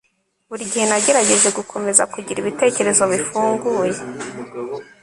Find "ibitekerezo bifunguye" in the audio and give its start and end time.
2.39-3.99